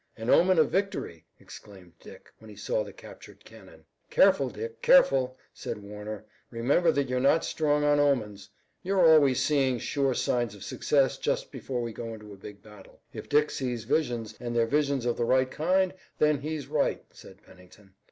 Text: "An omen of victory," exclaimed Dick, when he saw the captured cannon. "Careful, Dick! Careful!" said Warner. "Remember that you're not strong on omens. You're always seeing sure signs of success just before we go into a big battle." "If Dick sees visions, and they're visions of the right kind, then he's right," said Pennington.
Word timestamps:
"An 0.17 0.31
omen 0.31 0.57
of 0.57 0.71
victory," 0.71 1.27
exclaimed 1.39 1.91
Dick, 1.99 2.25
when 2.39 2.49
he 2.49 2.55
saw 2.55 2.83
the 2.83 2.91
captured 2.91 3.45
cannon. 3.45 3.85
"Careful, 4.09 4.49
Dick! 4.49 4.81
Careful!" 4.81 5.37
said 5.53 5.77
Warner. 5.77 6.25
"Remember 6.49 6.91
that 6.91 7.07
you're 7.07 7.19
not 7.19 7.45
strong 7.45 7.83
on 7.83 7.99
omens. 7.99 8.49
You're 8.81 9.05
always 9.07 9.43
seeing 9.43 9.77
sure 9.77 10.15
signs 10.15 10.55
of 10.55 10.63
success 10.63 11.19
just 11.19 11.51
before 11.51 11.83
we 11.83 11.93
go 11.93 12.15
into 12.15 12.33
a 12.33 12.35
big 12.35 12.63
battle." 12.63 13.01
"If 13.13 13.29
Dick 13.29 13.51
sees 13.51 13.83
visions, 13.83 14.33
and 14.39 14.55
they're 14.55 14.65
visions 14.65 15.05
of 15.05 15.17
the 15.17 15.23
right 15.25 15.51
kind, 15.51 15.93
then 16.17 16.39
he's 16.39 16.65
right," 16.65 17.05
said 17.13 17.43
Pennington. 17.43 17.93